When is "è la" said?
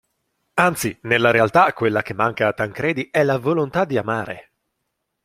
3.11-3.37